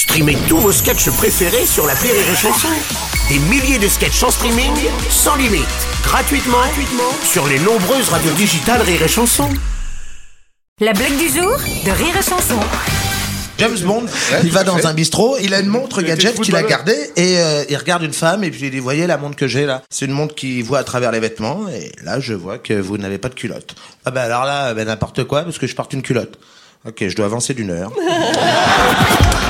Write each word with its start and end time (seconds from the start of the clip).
Streamez 0.00 0.38
tous 0.48 0.56
vos 0.56 0.72
sketchs 0.72 1.10
préférés 1.10 1.66
sur 1.66 1.86
la 1.86 1.92
Rire 1.92 2.14
et 2.14 2.34
Chanson. 2.34 2.68
Des 3.28 3.38
milliers 3.38 3.78
de 3.78 3.86
sketchs 3.86 4.22
en 4.22 4.30
streaming, 4.30 4.72
sans 5.10 5.36
limite, 5.36 5.66
gratuitement, 6.02 6.56
gratuitement 6.56 7.12
sur 7.22 7.46
les 7.46 7.58
nombreuses 7.58 8.08
radios 8.08 8.32
digitales 8.32 8.80
Rire 8.80 9.02
et 9.02 9.08
Chanson. 9.08 9.50
La 10.80 10.94
blague 10.94 11.18
du 11.18 11.28
jour 11.28 11.54
de 11.84 11.90
Rire 11.90 12.16
et 12.18 12.22
Chanson. 12.22 12.58
James 13.58 13.76
Bond, 13.84 14.06
il 14.42 14.50
va 14.50 14.64
dans 14.64 14.86
un 14.86 14.94
bistrot, 14.94 15.36
il 15.42 15.52
a 15.52 15.60
une 15.60 15.66
montre 15.66 16.00
gadget 16.00 16.40
qu'il 16.40 16.56
a 16.56 16.62
gardée 16.62 17.10
et 17.16 17.38
euh, 17.38 17.64
il 17.68 17.76
regarde 17.76 18.02
une 18.02 18.14
femme 18.14 18.42
et 18.42 18.50
puis 18.50 18.62
il 18.62 18.70
dit 18.70 18.78
voyez 18.78 19.06
la 19.06 19.18
montre 19.18 19.36
que 19.36 19.48
j'ai 19.48 19.66
là, 19.66 19.82
c'est 19.90 20.06
une 20.06 20.12
montre 20.12 20.34
qui 20.34 20.62
voit 20.62 20.78
à 20.78 20.84
travers 20.84 21.12
les 21.12 21.20
vêtements 21.20 21.68
et 21.68 21.92
là 22.02 22.20
je 22.20 22.32
vois 22.32 22.56
que 22.56 22.72
vous 22.72 22.96
n'avez 22.96 23.18
pas 23.18 23.28
de 23.28 23.34
culotte. 23.34 23.74
Ah 24.06 24.10
ben 24.10 24.22
alors 24.22 24.46
là 24.46 24.72
ben 24.72 24.86
n'importe 24.86 25.24
quoi 25.24 25.42
parce 25.42 25.58
que 25.58 25.66
je 25.66 25.74
porte 25.74 25.92
une 25.92 26.00
culotte. 26.00 26.38
Ok, 26.88 27.06
je 27.06 27.14
dois 27.14 27.26
avancer 27.26 27.52
d'une 27.52 27.68
heure. 27.68 27.92